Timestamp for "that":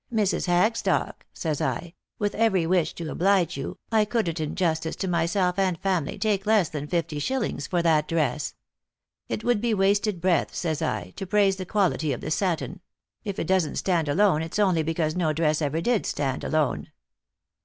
7.82-8.06